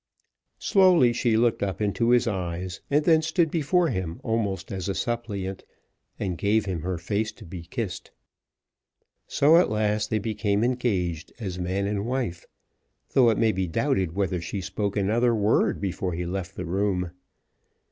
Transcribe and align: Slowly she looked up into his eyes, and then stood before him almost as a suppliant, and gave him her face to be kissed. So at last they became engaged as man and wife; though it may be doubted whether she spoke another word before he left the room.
Slowly 0.57 1.13
she 1.13 1.37
looked 1.37 1.61
up 1.61 1.79
into 1.79 2.09
his 2.09 2.27
eyes, 2.27 2.81
and 2.89 3.05
then 3.05 3.21
stood 3.21 3.51
before 3.51 3.89
him 3.89 4.19
almost 4.23 4.71
as 4.71 4.89
a 4.89 4.95
suppliant, 4.95 5.63
and 6.19 6.39
gave 6.39 6.65
him 6.65 6.81
her 6.81 6.97
face 6.97 7.31
to 7.33 7.45
be 7.45 7.61
kissed. 7.61 8.09
So 9.27 9.57
at 9.57 9.69
last 9.69 10.09
they 10.09 10.17
became 10.17 10.63
engaged 10.63 11.33
as 11.39 11.59
man 11.59 11.85
and 11.85 12.03
wife; 12.03 12.47
though 13.13 13.29
it 13.29 13.37
may 13.37 13.51
be 13.51 13.67
doubted 13.67 14.15
whether 14.15 14.41
she 14.41 14.59
spoke 14.59 14.97
another 14.97 15.35
word 15.35 15.79
before 15.79 16.13
he 16.13 16.25
left 16.25 16.55
the 16.55 16.65
room. 16.65 17.11